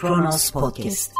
[0.00, 1.12] Kronos Podcast.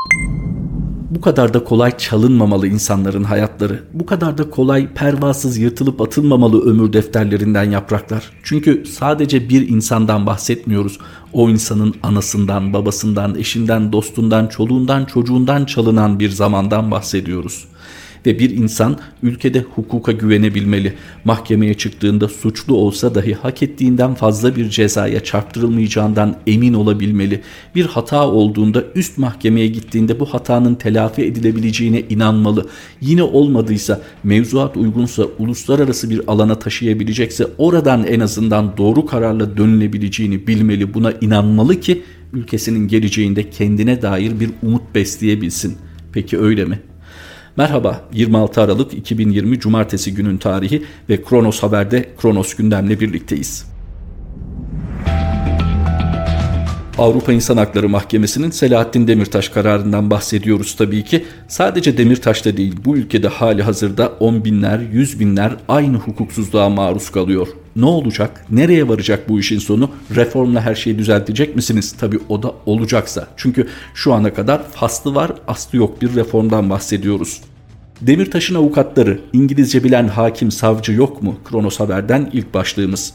[1.10, 3.84] Bu kadar da kolay çalınmamalı insanların hayatları.
[3.92, 8.30] Bu kadar da kolay pervasız yırtılıp atılmamalı ömür defterlerinden yapraklar.
[8.42, 10.98] Çünkü sadece bir insandan bahsetmiyoruz.
[11.32, 17.69] O insanın anasından, babasından, eşinden, dostundan, çoluğundan, çocuğundan çalınan bir zamandan bahsediyoruz
[18.26, 20.92] ve bir insan ülkede hukuka güvenebilmeli.
[21.24, 27.40] Mahkemeye çıktığında suçlu olsa dahi hak ettiğinden fazla bir cezaya çarptırılmayacağından emin olabilmeli.
[27.74, 32.66] Bir hata olduğunda üst mahkemeye gittiğinde bu hatanın telafi edilebileceğine inanmalı.
[33.00, 40.94] Yine olmadıysa mevzuat uygunsa uluslararası bir alana taşıyabilecekse oradan en azından doğru kararla dönülebileceğini bilmeli.
[40.94, 42.02] Buna inanmalı ki
[42.32, 45.76] ülkesinin geleceğinde kendine dair bir umut besleyebilsin.
[46.12, 46.80] Peki öyle mi?
[47.60, 53.66] Merhaba 26 Aralık 2020 Cumartesi günün tarihi ve Kronos Haber'de Kronos gündemle birlikteyiz.
[56.98, 61.24] Avrupa İnsan Hakları Mahkemesi'nin Selahattin Demirtaş kararından bahsediyoruz tabii ki.
[61.48, 67.48] Sadece Demirtaş'ta değil bu ülkede hali hazırda on binler, yüz binler aynı hukuksuzluğa maruz kalıyor.
[67.76, 68.44] Ne olacak?
[68.50, 69.90] Nereye varacak bu işin sonu?
[70.16, 71.94] Reformla her şeyi düzeltecek misiniz?
[72.00, 73.28] Tabii o da olacaksa.
[73.36, 77.40] Çünkü şu ana kadar faslı var, aslı yok bir reformdan bahsediyoruz.
[78.00, 81.36] Demirtaş'ın avukatları, İngilizce bilen hakim savcı yok mu?
[81.44, 83.12] Kronos Haber'den ilk başlığımız.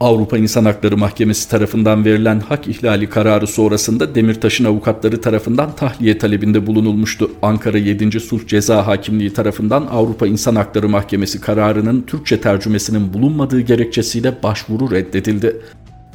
[0.00, 6.66] Avrupa İnsan Hakları Mahkemesi tarafından verilen hak ihlali kararı sonrasında Demirtaş'ın avukatları tarafından tahliye talebinde
[6.66, 7.30] bulunulmuştu.
[7.42, 8.20] Ankara 7.
[8.20, 15.60] Sulh Ceza Hakimliği tarafından Avrupa İnsan Hakları Mahkemesi kararının Türkçe tercümesinin bulunmadığı gerekçesiyle başvuru reddedildi.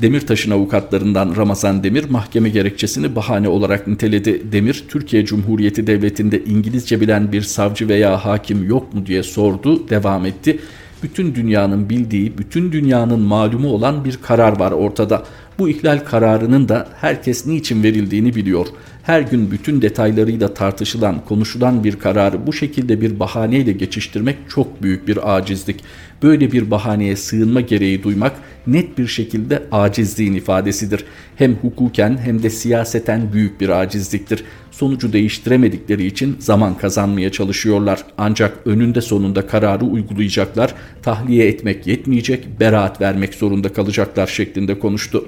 [0.02, 4.52] Demirtaş'ın avukatlarından Ramazan Demir mahkeme gerekçesini bahane olarak niteledi.
[4.52, 10.26] Demir, Türkiye Cumhuriyeti Devleti'nde İngilizce bilen bir savcı veya hakim yok mu diye sordu, devam
[10.26, 10.60] etti
[11.04, 15.24] bütün dünyanın bildiği, bütün dünyanın malumu olan bir karar var ortada.
[15.60, 18.68] Bu ihlal kararının da herkes niçin verildiğini biliyor.
[19.10, 25.08] Her gün bütün detaylarıyla tartışılan, konuşulan bir kararı bu şekilde bir bahaneyle geçiştirmek çok büyük
[25.08, 25.84] bir acizlik.
[26.24, 28.36] Böyle bir bahaneye sığınma gereği duymak
[28.68, 31.06] net bir şekilde acizliğin ifadesidir.
[31.36, 34.44] Hem hukuken hem de siyaseten büyük bir acizliktir.
[34.72, 38.06] Sonucu değiştiremedikleri için zaman kazanmaya çalışıyorlar.
[38.18, 40.74] Ancak önünde sonunda kararı uygulayacaklar.
[41.02, 45.26] Tahliye etmek yetmeyecek, beraat vermek zorunda kalacaklar şeklinde konuştu.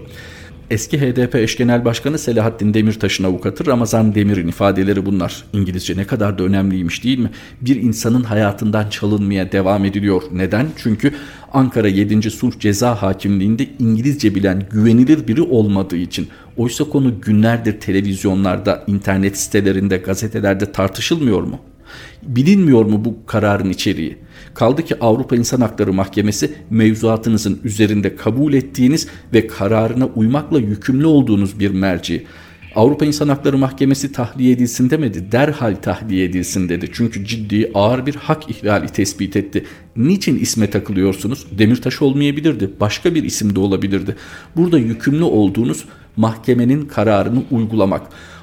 [0.71, 5.43] Eski HDP eş genel başkanı Selahattin Demirtaş'ın avukatı Ramazan Demir'in ifadeleri bunlar.
[5.53, 7.29] İngilizce ne kadar da önemliymiş değil mi?
[7.61, 10.23] Bir insanın hayatından çalınmaya devam ediliyor.
[10.31, 10.67] Neden?
[10.77, 11.13] Çünkü
[11.53, 12.31] Ankara 7.
[12.31, 16.27] Sulh Ceza Hakimliği'nde İngilizce bilen güvenilir biri olmadığı için.
[16.57, 21.59] Oysa konu günlerdir televizyonlarda, internet sitelerinde, gazetelerde tartışılmıyor mu?
[22.23, 24.17] Bilinmiyor mu bu kararın içeriği?
[24.53, 31.59] Kaldı ki Avrupa İnsan Hakları Mahkemesi mevzuatınızın üzerinde kabul ettiğiniz ve kararına uymakla yükümlü olduğunuz
[31.59, 32.25] bir merci.
[32.75, 36.89] Avrupa İnsan Hakları Mahkemesi tahliye edilsin demedi, derhal tahliye edilsin dedi.
[36.93, 39.65] Çünkü ciddi ağır bir hak ihlali tespit etti.
[39.95, 41.47] Niçin isme takılıyorsunuz?
[41.57, 44.15] Demirtaş olmayabilirdi, başka bir isim de olabilirdi.
[44.55, 45.85] Burada yükümlü olduğunuz
[46.17, 48.01] mahkemenin kararını uygulamak.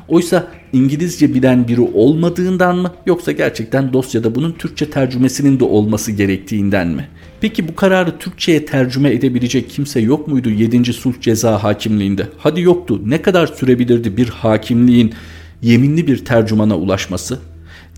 [0.09, 6.89] Oysa İngilizce bilen biri olmadığından mı yoksa gerçekten dosyada bunun Türkçe tercümesinin de olması gerektiğinden
[6.89, 7.09] mi?
[7.41, 10.93] Peki bu kararı Türkçe'ye tercüme edebilecek kimse yok muydu 7.
[10.93, 12.27] Sulh Ceza Hakimliğinde?
[12.39, 13.01] Hadi yoktu.
[13.07, 15.15] Ne kadar sürebilirdi bir hakimliğin
[15.63, 17.39] yeminli bir tercümana ulaşması?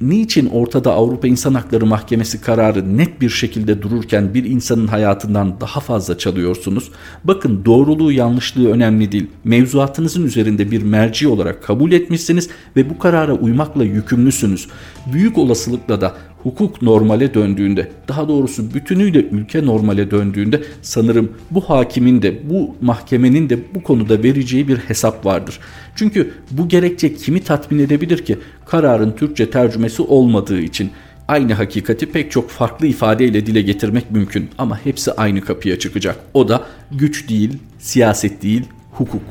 [0.01, 5.81] Niçin ortada Avrupa İnsan Hakları Mahkemesi kararı net bir şekilde dururken bir insanın hayatından daha
[5.81, 6.91] fazla çalıyorsunuz?
[7.25, 9.27] Bakın doğruluğu yanlışlığı önemli değil.
[9.45, 14.69] Mevzuatınızın üzerinde bir merci olarak kabul etmişsiniz ve bu karara uymakla yükümlüsünüz.
[15.13, 22.23] Büyük olasılıkla da hukuk normale döndüğünde, daha doğrusu bütünüyle ülke normale döndüğünde sanırım bu hakimin
[22.23, 25.59] de bu mahkemenin de bu konuda vereceği bir hesap vardır.
[25.97, 28.39] Çünkü bu gerekçe kimi tatmin edebilir ki?
[28.67, 30.91] Kararın Türkçe tercümesi olmadığı için
[31.29, 36.17] aynı hakikati pek çok farklı ifadeyle dile getirmek mümkün ama hepsi aynı kapıya çıkacak.
[36.35, 39.23] O da güç değil, siyaset değil, hukuk.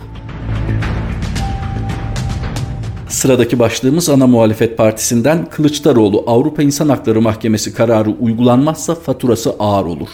[3.10, 10.10] Sıradaki başlığımız ana muhalefet partisinden Kılıçdaroğlu Avrupa İnsan Hakları Mahkemesi kararı uygulanmazsa faturası ağır olur.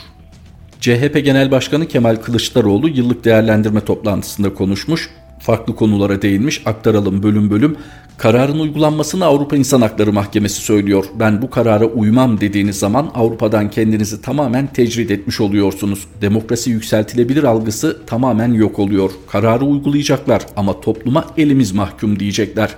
[0.81, 5.09] CHP Genel Başkanı Kemal Kılıçdaroğlu yıllık değerlendirme toplantısında konuşmuş,
[5.39, 7.77] farklı konulara değinmiş, aktaralım bölüm bölüm.
[8.17, 11.06] Kararın uygulanmasını Avrupa İnsan Hakları Mahkemesi söylüyor.
[11.19, 16.07] Ben bu karara uymam dediğiniz zaman Avrupa'dan kendinizi tamamen tecrid etmiş oluyorsunuz.
[16.21, 19.12] Demokrasi yükseltilebilir algısı tamamen yok oluyor.
[19.27, 22.75] Kararı uygulayacaklar ama topluma elimiz mahkum diyecekler.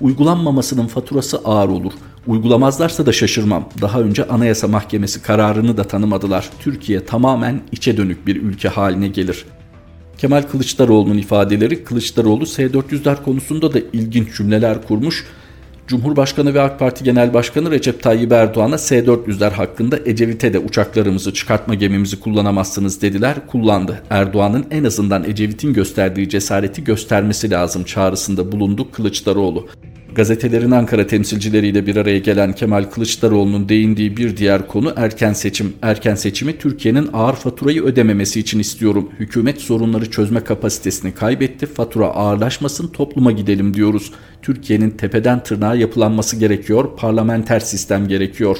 [0.00, 1.92] Uygulanmamasının faturası ağır olur.
[2.26, 3.68] Uygulamazlarsa da şaşırmam.
[3.80, 6.50] Daha önce Anayasa Mahkemesi kararını da tanımadılar.
[6.60, 9.44] Türkiye tamamen içe dönük bir ülke haline gelir.
[10.18, 15.26] Kemal Kılıçdaroğlu'nun ifadeleri Kılıçdaroğlu S-400'ler konusunda da ilginç cümleler kurmuş.
[15.86, 21.74] Cumhurbaşkanı ve AK Parti Genel Başkanı Recep Tayyip Erdoğan'a S-400'ler hakkında Ecevit'e de uçaklarımızı çıkartma
[21.74, 23.46] gemimizi kullanamazsınız dediler.
[23.46, 24.02] Kullandı.
[24.10, 29.68] Erdoğan'ın en azından Ecevit'in gösterdiği cesareti göstermesi lazım çağrısında bulundu Kılıçdaroğlu.
[30.14, 35.72] Gazetelerin Ankara temsilcileriyle bir araya gelen Kemal Kılıçdaroğlu'nun değindiği bir diğer konu erken seçim.
[35.82, 39.10] Erken seçimi Türkiye'nin ağır faturayı ödememesi için istiyorum.
[39.18, 41.66] Hükümet sorunları çözme kapasitesini kaybetti.
[41.66, 44.12] Fatura ağırlaşmasın topluma gidelim diyoruz.
[44.42, 46.96] Türkiye'nin tepeden tırnağa yapılanması gerekiyor.
[46.96, 48.56] Parlamenter sistem gerekiyor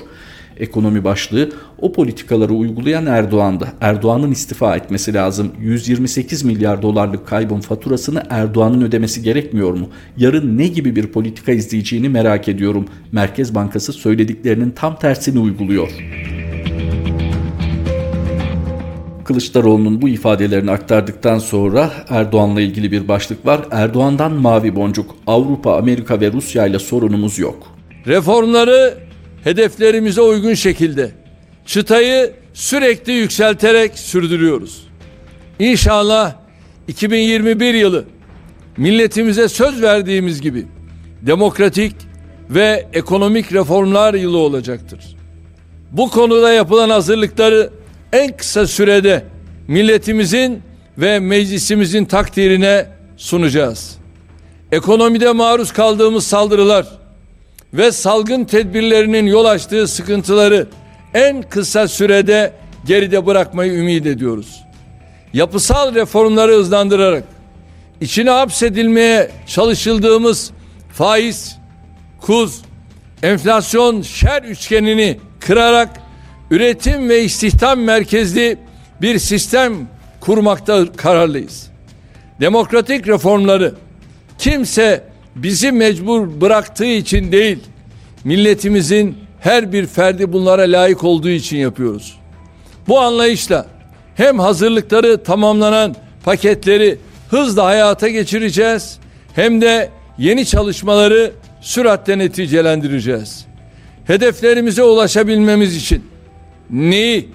[0.61, 3.69] ekonomi başlığı o politikaları uygulayan Erdoğan'dı.
[3.81, 5.53] Erdoğan'ın istifa etmesi lazım.
[5.61, 9.89] 128 milyar dolarlık kaybın faturasını Erdoğan'ın ödemesi gerekmiyor mu?
[10.17, 12.87] Yarın ne gibi bir politika izleyeceğini merak ediyorum.
[13.13, 15.89] Merkez Bankası söylediklerinin tam tersini uyguluyor.
[19.25, 23.61] Kılıçdaroğlu'nun bu ifadelerini aktardıktan sonra Erdoğan'la ilgili bir başlık var.
[23.71, 25.15] Erdoğan'dan mavi boncuk.
[25.27, 27.67] Avrupa, Amerika ve Rusya ile sorunumuz yok.
[28.07, 29.08] Reformları
[29.45, 31.11] hedeflerimize uygun şekilde
[31.67, 34.89] çıtayı sürekli yükselterek sürdürüyoruz.
[35.59, 36.35] İnşallah
[36.89, 38.05] 2021 yılı
[38.77, 40.67] milletimize söz verdiğimiz gibi
[41.23, 41.95] demokratik
[42.51, 45.17] ve ekonomik reformlar yılı olacaktır.
[45.93, 47.71] Bu konuda yapılan hazırlıkları
[48.13, 49.25] en kısa sürede
[49.69, 50.63] milletimizin
[50.99, 52.87] ve meclisimizin takdirine
[53.17, 53.99] sunacağız.
[54.73, 56.87] Ekonomide maruz kaldığımız saldırılar
[57.75, 60.67] ve salgın tedbirlerinin yol açtığı sıkıntıları
[61.15, 62.53] en kısa sürede
[62.87, 64.65] geride bırakmayı ümit ediyoruz.
[65.33, 67.25] Yapısal reformları hızlandırarak
[68.01, 70.51] içine hapsedilmeye çalışıldığımız
[70.93, 71.57] faiz,
[72.21, 72.63] kuz,
[73.23, 76.01] enflasyon şer üçgenini kırarak
[76.51, 78.59] üretim ve istihdam merkezli
[79.03, 79.89] bir sistem
[80.21, 81.71] kurmakta kararlıyız.
[82.41, 83.75] Demokratik reformları
[84.39, 85.05] kimse
[85.43, 87.59] bizi mecbur bıraktığı için değil,
[88.25, 92.19] milletimizin her bir ferdi bunlara layık olduğu için yapıyoruz.
[92.89, 93.67] Bu anlayışla
[94.15, 96.99] hem hazırlıkları tamamlanan paketleri
[97.31, 98.99] hızla hayata geçireceğiz
[99.35, 103.47] hem de yeni çalışmaları süratle neticelendireceğiz.
[104.05, 106.05] Hedeflerimize ulaşabilmemiz için
[106.71, 107.29] neyi,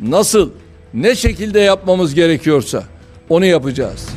[0.00, 0.50] nasıl,
[0.94, 2.84] ne şekilde yapmamız gerekiyorsa
[3.28, 4.08] onu yapacağız.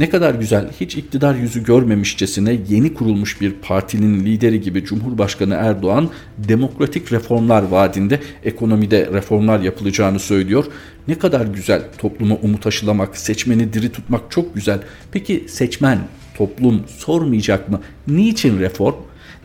[0.00, 6.10] Ne kadar güzel, hiç iktidar yüzü görmemişçesine yeni kurulmuş bir partinin lideri gibi Cumhurbaşkanı Erdoğan
[6.38, 10.64] demokratik reformlar vaadinde ekonomide reformlar yapılacağını söylüyor.
[11.08, 14.80] Ne kadar güzel topluma umut aşılamak, seçmeni diri tutmak çok güzel.
[15.12, 15.98] Peki seçmen,
[16.36, 17.80] toplum sormayacak mı?
[18.08, 18.94] Niçin reform?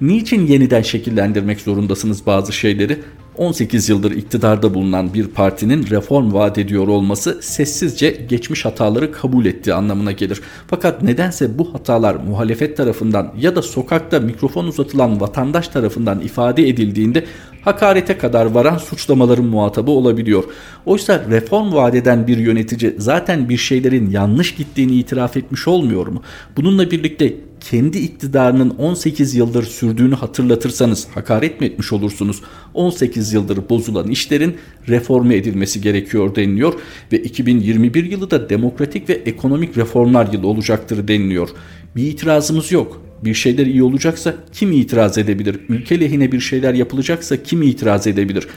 [0.01, 2.99] Niçin yeniden şekillendirmek zorundasınız bazı şeyleri?
[3.41, 9.73] 18 yıldır iktidarda bulunan bir partinin reform vaat ediyor olması sessizce geçmiş hataları kabul ettiği
[9.73, 10.41] anlamına gelir.
[10.67, 17.25] Fakat nedense bu hatalar muhalefet tarafından ya da sokakta mikrofon uzatılan vatandaş tarafından ifade edildiğinde
[17.61, 20.43] hakarete kadar varan suçlamaların muhatabı olabiliyor.
[20.85, 26.21] Oysa reform vaat eden bir yönetici zaten bir şeylerin yanlış gittiğini itiraf etmiş olmuyor mu?
[26.57, 32.41] Bununla birlikte kendi iktidarının 18 yıldır sürdüğünü hatırlatırsanız hakaret mi etmiş olursunuz?
[32.73, 36.73] 18 yıldır bozulan işlerin reforme edilmesi gerekiyor deniliyor
[37.11, 41.49] ve 2021 yılı da demokratik ve ekonomik reformlar yılı olacaktır deniliyor.
[41.95, 43.10] Bir itirazımız yok.
[43.23, 45.59] Bir şeyler iyi olacaksa kim itiraz edebilir?
[45.69, 48.47] Ülke lehine bir şeyler yapılacaksa kim itiraz edebilir?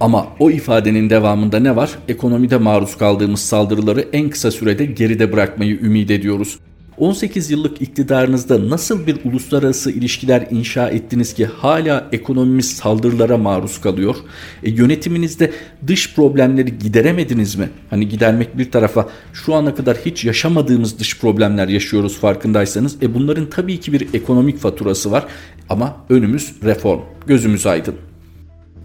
[0.00, 1.90] Ama o ifadenin devamında ne var?
[2.08, 6.58] Ekonomide maruz kaldığımız saldırıları en kısa sürede geride bırakmayı ümit ediyoruz.
[6.98, 14.16] 18 yıllık iktidarınızda nasıl bir uluslararası ilişkiler inşa ettiniz ki hala ekonomimiz saldırılara maruz kalıyor?
[14.62, 15.52] E, yönetiminizde
[15.86, 17.68] dış problemleri gideremediniz mi?
[17.90, 23.02] Hani gidermek bir tarafa şu ana kadar hiç yaşamadığımız dış problemler yaşıyoruz farkındaysanız.
[23.02, 25.24] E bunların tabii ki bir ekonomik faturası var
[25.68, 27.00] ama önümüz reform.
[27.26, 27.94] Gözümüz aydın.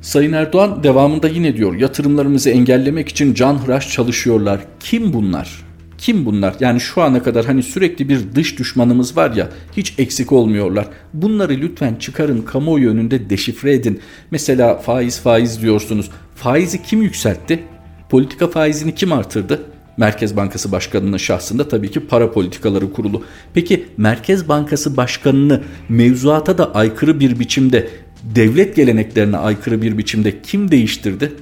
[0.01, 4.59] Sayın Erdoğan devamında yine diyor yatırımlarımızı engellemek için canhıraş çalışıyorlar.
[4.79, 5.68] Kim bunlar?
[5.99, 6.55] Kim bunlar?
[6.59, 10.87] Yani şu ana kadar hani sürekli bir dış düşmanımız var ya hiç eksik olmuyorlar.
[11.13, 13.99] Bunları lütfen çıkarın kamuoyu önünde deşifre edin.
[14.31, 16.09] Mesela faiz faiz diyorsunuz.
[16.35, 17.63] Faizi kim yükseltti?
[18.09, 19.61] Politika faizini kim artırdı?
[19.97, 23.23] Merkez Bankası Başkanı'nın şahsında tabii ki para politikaları kurulu.
[23.53, 27.89] Peki Merkez Bankası Başkanı'nı mevzuata da aykırı bir biçimde,
[28.35, 31.33] devlet geleneklerine aykırı bir biçimde kim değiştirdi?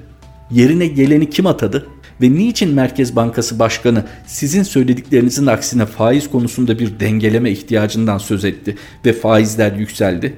[0.51, 1.87] Yerine geleni kim atadı?
[2.21, 8.77] Ve niçin Merkez Bankası Başkanı sizin söylediklerinizin aksine faiz konusunda bir dengeleme ihtiyacından söz etti
[9.05, 10.33] ve faizler yükseldi?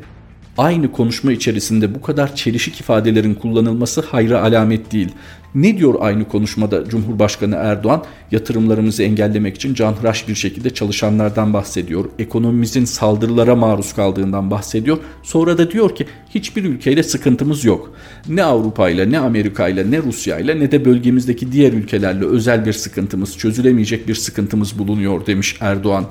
[0.60, 5.10] aynı konuşma içerisinde bu kadar çelişik ifadelerin kullanılması hayra alamet değil.
[5.56, 8.04] Ne diyor aynı konuşmada Cumhurbaşkanı Erdoğan?
[8.32, 12.06] Yatırımlarımızı engellemek için canhıraş bir şekilde çalışanlardan bahsediyor.
[12.20, 14.98] Ekonomimizin saldırılara maruz kaldığından bahsediyor.
[15.24, 17.94] Sonra da diyor ki hiçbir ülkeyle sıkıntımız yok.
[18.28, 22.66] Ne Avrupa ile ne Amerika ile ne Rusya ile ne de bölgemizdeki diğer ülkelerle özel
[22.66, 26.06] bir sıkıntımız, çözülemeyecek bir sıkıntımız bulunuyor demiş Erdoğan.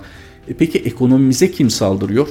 [0.48, 2.28] E peki ekonomimize kim saldırıyor?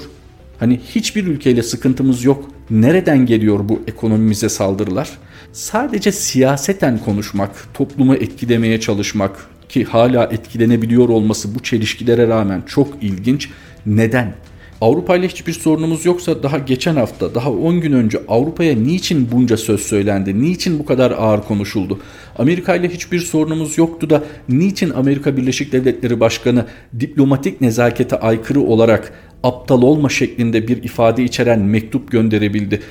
[0.59, 2.49] Hani hiçbir ülkeyle sıkıntımız yok.
[2.69, 5.09] Nereden geliyor bu ekonomimize saldırılar?
[5.51, 13.49] Sadece siyaseten konuşmak, toplumu etkilemeye çalışmak ki hala etkilenebiliyor olması bu çelişkilere rağmen çok ilginç.
[13.85, 14.33] Neden?
[14.81, 19.57] Avrupa ile hiçbir sorunumuz yoksa daha geçen hafta, daha 10 gün önce Avrupa'ya niçin bunca
[19.57, 20.41] söz söylendi?
[20.41, 21.99] Niçin bu kadar ağır konuşuldu?
[22.37, 26.65] Amerika ile hiçbir sorunumuz yoktu da niçin Amerika Birleşik Devletleri Başkanı
[26.99, 29.13] diplomatik nezakete aykırı olarak
[29.43, 32.81] aptal olma şeklinde bir ifade içeren mektup gönderebildi.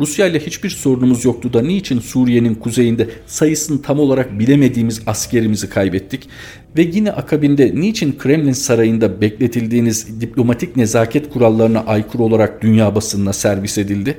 [0.00, 6.28] Rusya ile hiçbir sorunumuz yoktu da niçin Suriye'nin kuzeyinde sayısını tam olarak bilemediğimiz askerimizi kaybettik?
[6.76, 13.78] Ve yine akabinde niçin Kremlin sarayında bekletildiğiniz diplomatik nezaket kurallarına aykırı olarak dünya basınına servis
[13.78, 14.18] edildi?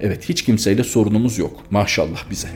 [0.00, 2.48] Evet hiç kimseyle sorunumuz yok maşallah bize.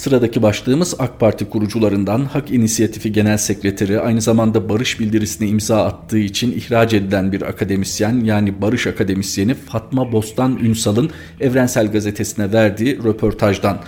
[0.00, 6.18] Sıradaki başlığımız AK Parti kurucularından Hak İnisiyatifi Genel Sekreteri aynı zamanda barış bildirisine imza attığı
[6.18, 13.78] için ihraç edilen bir akademisyen yani barış akademisyeni Fatma Bostan Ünsal'ın Evrensel Gazetesi'ne verdiği röportajdan.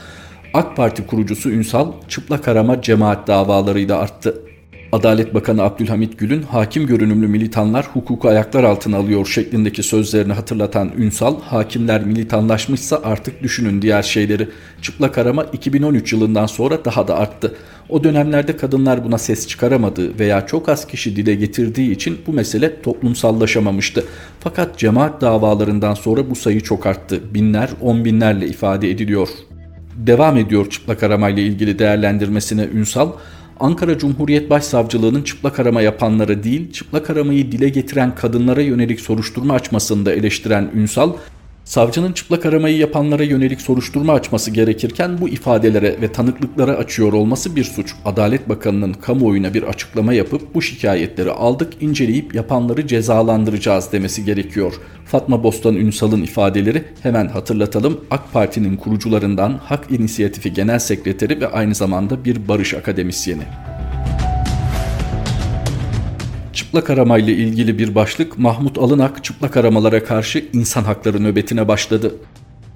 [0.54, 4.51] AK Parti kurucusu Ünsal çıplak arama cemaat davalarıyla arttı.
[4.92, 11.40] Adalet Bakanı Abdülhamit Gül'ün hakim görünümlü militanlar hukuku ayaklar altına alıyor şeklindeki sözlerini hatırlatan Ünsal,
[11.40, 14.48] hakimler militanlaşmışsa artık düşünün diğer şeyleri.
[14.82, 17.54] Çıplak arama 2013 yılından sonra daha da arttı.
[17.88, 22.82] O dönemlerde kadınlar buna ses çıkaramadığı veya çok az kişi dile getirdiği için bu mesele
[22.82, 24.04] toplumsallaşamamıştı.
[24.40, 27.34] Fakat cemaat davalarından sonra bu sayı çok arttı.
[27.34, 29.28] Binler, on binlerle ifade ediliyor.
[29.96, 33.12] Devam ediyor çıplak aramayla ilgili değerlendirmesine Ünsal,
[33.60, 40.06] Ankara Cumhuriyet Başsavcılığı'nın çıplak arama yapanları değil, çıplak aramayı dile getiren kadınlara yönelik soruşturma açmasını
[40.06, 41.12] da eleştiren Ünsal,
[41.64, 47.64] Savcının çıplak aramayı yapanlara yönelik soruşturma açması gerekirken bu ifadelere ve tanıklıklara açıyor olması bir
[47.64, 47.94] suç.
[48.04, 54.72] Adalet Bakanı'nın kamuoyuna bir açıklama yapıp bu şikayetleri aldık, inceleyip yapanları cezalandıracağız demesi gerekiyor.
[55.04, 58.00] Fatma Bostan Ünsal'ın ifadeleri hemen hatırlatalım.
[58.10, 63.42] AK Parti'nin kurucularından Hak İnisiyatifi Genel Sekreteri ve aynı zamanda bir barış akademisyeni.
[66.72, 72.14] Çıplak aramayla ilgili bir başlık Mahmut Alınak çıplak aramalara karşı insan hakları nöbetine başladı.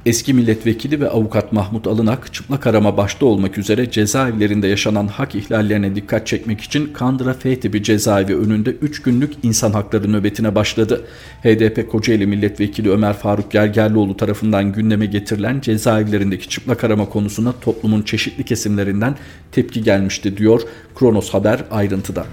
[0.07, 5.95] Eski milletvekili ve avukat Mahmut Alınak çıplak arama başta olmak üzere cezaevlerinde yaşanan hak ihlallerine
[5.95, 11.07] dikkat çekmek için Kandıra F tipi cezaevi önünde 3 günlük insan hakları nöbetine başladı.
[11.43, 18.45] HDP Kocaeli milletvekili Ömer Faruk Gergerlioğlu tarafından gündeme getirilen cezaevlerindeki çıplak arama konusuna toplumun çeşitli
[18.45, 19.17] kesimlerinden
[19.53, 20.61] tepki gelmişti diyor
[20.95, 22.26] Kronos Haber ayrıntıda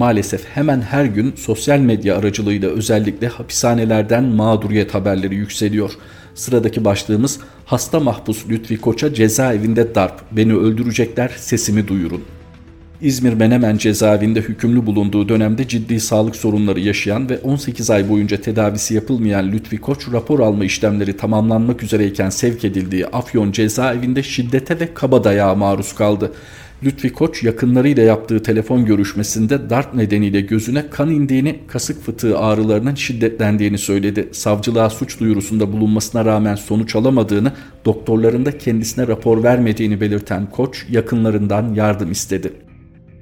[0.00, 5.90] maalesef hemen her gün sosyal medya aracılığıyla özellikle hapishanelerden mağduriyet haberleri yükseliyor.
[6.34, 10.20] Sıradaki başlığımız hasta mahpus Lütfi Koç'a cezaevinde darp.
[10.32, 12.22] Beni öldürecekler sesimi duyurun.
[13.02, 18.94] İzmir Menemen cezaevinde hükümlü bulunduğu dönemde ciddi sağlık sorunları yaşayan ve 18 ay boyunca tedavisi
[18.94, 25.24] yapılmayan Lütfi Koç rapor alma işlemleri tamamlanmak üzereyken sevk edildiği Afyon cezaevinde şiddete ve kaba
[25.24, 26.32] dayağa maruz kaldı.
[26.84, 33.78] Lütfi Koç yakınlarıyla yaptığı telefon görüşmesinde darp nedeniyle gözüne kan indiğini, kasık fıtığı ağrılarının şiddetlendiğini
[33.78, 34.28] söyledi.
[34.32, 37.52] Savcılığa suç duyurusunda bulunmasına rağmen sonuç alamadığını,
[37.84, 42.52] doktorların da kendisine rapor vermediğini belirten Koç yakınlarından yardım istedi.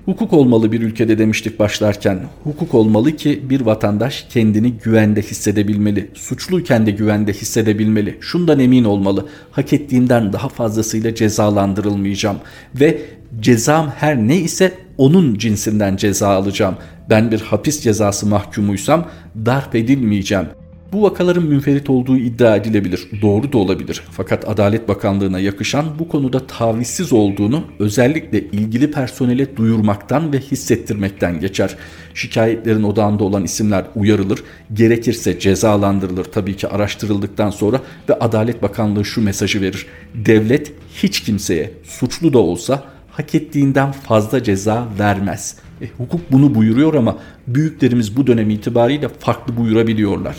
[0.08, 2.20] Hukuk olmalı bir ülkede demiştik başlarken.
[2.44, 6.10] Hukuk olmalı ki bir vatandaş kendini güvende hissedebilmeli.
[6.14, 8.18] Suçluyken de güvende hissedebilmeli.
[8.20, 9.26] Şundan emin olmalı.
[9.50, 12.36] Hak ettiğimden daha fazlasıyla cezalandırılmayacağım.
[12.74, 13.02] Ve
[13.40, 16.76] cezam her ne ise onun cinsinden ceza alacağım.
[17.10, 19.08] Ben bir hapis cezası mahkumuysam
[19.46, 20.46] darp edilmeyeceğim.
[20.92, 23.08] Bu vakaların münferit olduğu iddia edilebilir.
[23.22, 24.02] Doğru da olabilir.
[24.10, 31.76] Fakat Adalet Bakanlığı'na yakışan bu konuda tavizsiz olduğunu özellikle ilgili personele duyurmaktan ve hissettirmekten geçer.
[32.14, 39.22] Şikayetlerin odağında olan isimler uyarılır, gerekirse cezalandırılır tabii ki araştırıldıktan sonra ve Adalet Bakanlığı şu
[39.22, 39.86] mesajı verir.
[40.14, 45.56] Devlet hiç kimseye suçlu da olsa hak ettiğinden fazla ceza vermez.
[45.80, 50.36] E, hukuk bunu buyuruyor ama büyüklerimiz bu dönem itibariyle farklı buyurabiliyorlar.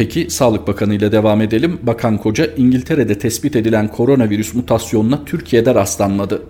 [0.00, 1.78] Peki Sağlık Bakanı ile devam edelim.
[1.82, 6.42] Bakan Koca İngiltere'de tespit edilen koronavirüs mutasyonuna Türkiye'de rastlanmadı.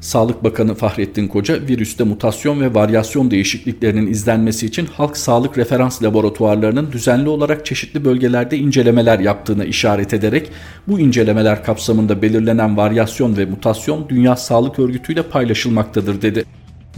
[0.00, 6.92] Sağlık Bakanı Fahrettin Koca virüste mutasyon ve varyasyon değişikliklerinin izlenmesi için halk sağlık referans laboratuvarlarının
[6.92, 10.50] düzenli olarak çeşitli bölgelerde incelemeler yaptığını işaret ederek
[10.88, 16.44] bu incelemeler kapsamında belirlenen varyasyon ve mutasyon Dünya Sağlık Örgütü ile paylaşılmaktadır dedi.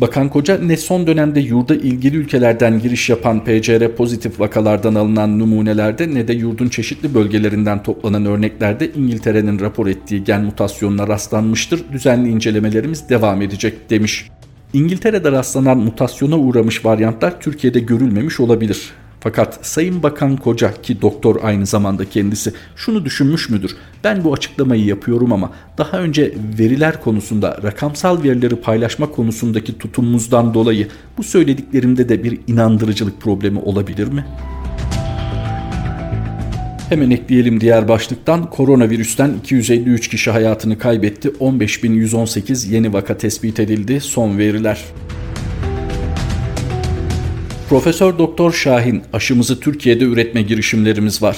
[0.00, 6.14] Bakan Koca ne son dönemde yurda ilgili ülkelerden giriş yapan PCR pozitif vakalardan alınan numunelerde
[6.14, 11.84] ne de yurdun çeşitli bölgelerinden toplanan örneklerde İngiltere'nin rapor ettiği gen mutasyonuna rastlanmıştır.
[11.92, 14.28] Düzenli incelemelerimiz devam edecek demiş.
[14.72, 18.90] İngiltere'de rastlanan mutasyona uğramış varyantlar Türkiye'de görülmemiş olabilir.
[19.20, 23.76] Fakat Sayın Bakan Koca ki doktor aynı zamanda kendisi şunu düşünmüş müdür?
[24.04, 30.88] Ben bu açıklamayı yapıyorum ama daha önce veriler konusunda rakamsal verileri paylaşma konusundaki tutumumuzdan dolayı
[31.18, 34.24] bu söylediklerimde de bir inandırıcılık problemi olabilir mi?
[36.88, 38.50] Hemen ekleyelim diğer başlıktan.
[38.50, 41.28] Koronavirüsten 253 kişi hayatını kaybetti.
[41.28, 44.00] 15.118 yeni vaka tespit edildi.
[44.00, 44.84] Son veriler.
[47.70, 51.36] Profesör Doktor Şahin aşımızı Türkiye'de üretme girişimlerimiz var.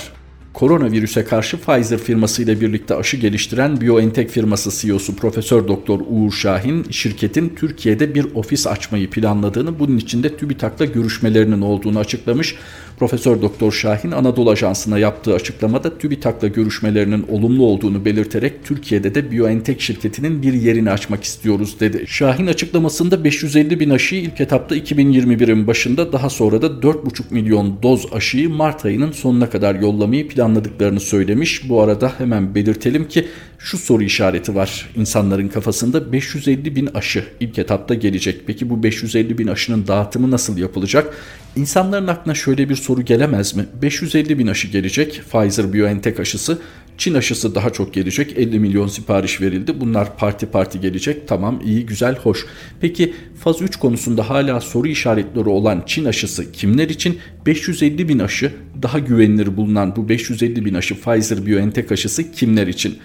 [0.52, 7.52] Koronavirüse karşı Pfizer firmasıyla birlikte aşı geliştiren BioNTech firması CEO'su Profesör Doktor Uğur Şahin şirketin
[7.56, 12.54] Türkiye'de bir ofis açmayı planladığını, bunun için de TÜBİTAK'la görüşmelerinin olduğunu açıklamış.
[13.02, 19.80] Profesör Doktor Şahin Anadolu Ajansı'na yaptığı açıklamada TÜBİTAK'la görüşmelerinin olumlu olduğunu belirterek Türkiye'de de BioNTech
[19.80, 22.04] şirketinin bir yerini açmak istiyoruz dedi.
[22.06, 28.06] Şahin açıklamasında 550 bin aşıyı ilk etapta 2021'in başında daha sonra da 4,5 milyon doz
[28.12, 31.68] aşıyı Mart ayının sonuna kadar yollamayı planladıklarını söylemiş.
[31.68, 33.26] Bu arada hemen belirtelim ki
[33.62, 38.40] şu soru işareti var insanların kafasında 550 bin aşı ilk etapta gelecek.
[38.46, 41.14] Peki bu 550 bin aşının dağıtımı nasıl yapılacak?
[41.56, 43.66] İnsanların aklına şöyle bir soru gelemez mi?
[43.82, 46.58] 550 bin aşı gelecek Pfizer-BioNTech aşısı.
[46.98, 48.38] Çin aşısı daha çok gelecek.
[48.38, 49.80] 50 milyon sipariş verildi.
[49.80, 51.28] Bunlar parti parti gelecek.
[51.28, 52.46] Tamam iyi güzel hoş.
[52.80, 57.18] Peki faz 3 konusunda hala soru işaretleri olan Çin aşısı kimler için?
[57.46, 58.52] 550 bin aşı
[58.82, 62.98] daha güvenilir bulunan bu 550 bin aşı Pfizer-BioNTech aşısı kimler için?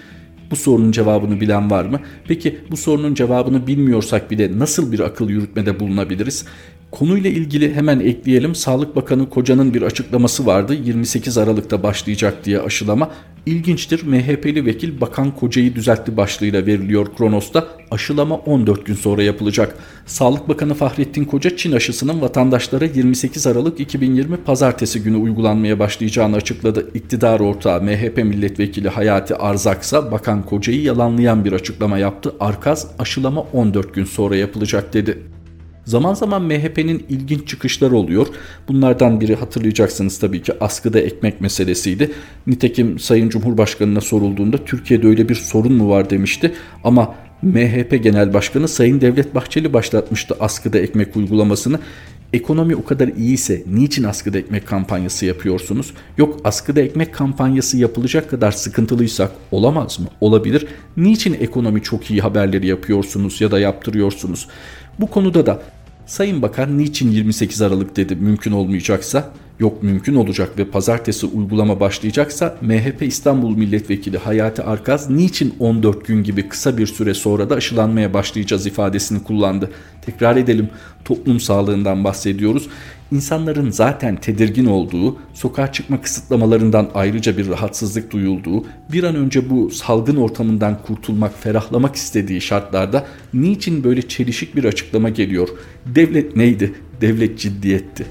[0.51, 1.99] Bu sorunun cevabını bilen var mı?
[2.27, 6.45] Peki bu sorunun cevabını bilmiyorsak bile nasıl bir akıl yürütmede bulunabiliriz?
[6.91, 8.55] Konuyla ilgili hemen ekleyelim.
[8.55, 10.73] Sağlık Bakanı Koca'nın bir açıklaması vardı.
[10.73, 13.09] 28 Aralık'ta başlayacak diye aşılama.
[13.45, 14.03] İlginçtir.
[14.03, 17.67] MHP'li vekil Bakan Koca'yı düzeltti başlığıyla veriliyor Kronos'ta.
[17.91, 19.75] Aşılama 14 gün sonra yapılacak.
[20.05, 26.87] Sağlık Bakanı Fahrettin Koca Çin aşısının vatandaşlara 28 Aralık 2020 pazartesi günü uygulanmaya başlayacağını açıkladı.
[26.93, 32.33] İktidar ortağı MHP milletvekili Hayati Arzaksa Bakan Koca'yı yalanlayan bir açıklama yaptı.
[32.39, 35.36] Arkaz aşılama 14 gün sonra yapılacak dedi.
[35.87, 38.27] Zaman zaman MHP'nin ilginç çıkışları oluyor.
[38.67, 42.11] Bunlardan biri hatırlayacaksınız tabii ki askıda ekmek meselesiydi.
[42.47, 46.53] Nitekim Sayın Cumhurbaşkanı'na sorulduğunda Türkiye'de öyle bir sorun mu var demişti.
[46.83, 51.79] Ama MHP Genel Başkanı Sayın Devlet Bahçeli başlatmıştı askıda ekmek uygulamasını.
[52.33, 55.93] Ekonomi o kadar iyiyse niçin askıda ekmek kampanyası yapıyorsunuz?
[56.17, 60.07] Yok askıda ekmek kampanyası yapılacak kadar sıkıntılıysak olamaz mı?
[60.21, 60.67] Olabilir.
[60.97, 64.47] Niçin ekonomi çok iyi haberleri yapıyorsunuz ya da yaptırıyorsunuz?
[64.99, 65.61] Bu konuda da
[66.07, 72.57] Sayın Bakan niçin 28 Aralık dedi mümkün olmayacaksa yok mümkün olacak ve pazartesi uygulama başlayacaksa
[72.61, 78.13] MHP İstanbul Milletvekili Hayati Arkaz niçin 14 gün gibi kısa bir süre sonra da aşılanmaya
[78.13, 79.71] başlayacağız ifadesini kullandı.
[80.01, 80.69] Tekrar edelim
[81.05, 82.69] toplum sağlığından bahsediyoruz.
[83.11, 89.69] İnsanların zaten tedirgin olduğu, sokağa çıkma kısıtlamalarından ayrıca bir rahatsızlık duyulduğu, bir an önce bu
[89.69, 95.49] salgın ortamından kurtulmak, ferahlamak istediği şartlarda niçin böyle çelişik bir açıklama geliyor?
[95.85, 96.73] Devlet neydi?
[97.01, 98.05] Devlet ciddiyetti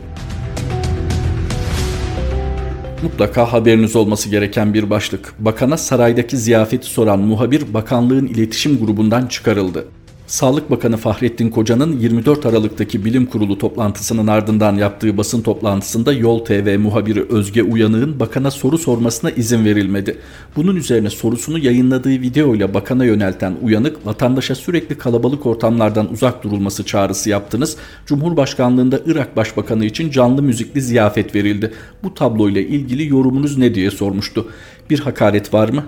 [3.03, 5.35] mutlaka haberiniz olması gereken bir başlık.
[5.39, 9.85] Bakana saraydaki ziyafeti soran muhabir bakanlığın iletişim grubundan çıkarıldı.
[10.27, 16.79] Sağlık Bakanı Fahrettin Koca'nın 24 Aralık'taki bilim kurulu toplantısının ardından yaptığı basın toplantısında Yol TV
[16.79, 20.19] muhabiri Özge Uyanık'ın bakana soru sormasına izin verilmedi.
[20.57, 27.31] Bunun üzerine sorusunu yayınladığı videoyla bakana yönelten Uyanık, vatandaşa sürekli kalabalık ortamlardan uzak durulması çağrısı
[27.31, 27.77] yaptınız.
[28.07, 31.73] Cumhurbaşkanlığında Irak Başbakanı için canlı müzikli ziyafet verildi.
[32.03, 34.51] Bu tabloyla ilgili yorumunuz ne diye sormuştu.
[34.91, 35.85] Bir hakaret var mı?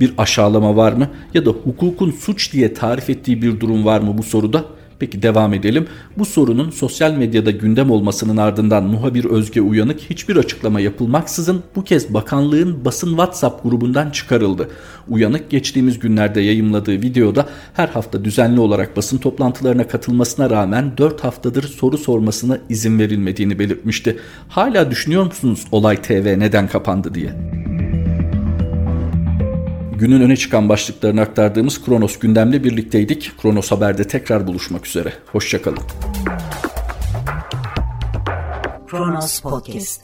[0.00, 1.10] Bir aşağılama var mı?
[1.34, 4.64] Ya da hukukun suç diye tarif ettiği bir durum var mı bu soruda?
[4.98, 5.86] Peki devam edelim.
[6.18, 12.14] Bu sorunun sosyal medyada gündem olmasının ardından muhabir Özge Uyanık hiçbir açıklama yapılmaksızın bu kez
[12.14, 14.68] bakanlığın basın WhatsApp grubundan çıkarıldı.
[15.08, 21.62] Uyanık geçtiğimiz günlerde yayımladığı videoda her hafta düzenli olarak basın toplantılarına katılmasına rağmen 4 haftadır
[21.62, 24.18] soru sormasına izin verilmediğini belirtmişti.
[24.48, 27.77] Hala düşünüyor musunuz Olay TV neden kapandı diye?
[29.98, 33.32] Günün öne çıkan başlıklarını aktardığımız Kronos gündemle birlikteydik.
[33.42, 35.12] Kronos Haber'de tekrar buluşmak üzere.
[35.32, 35.82] Hoşçakalın.
[38.86, 40.02] Kronos Podcast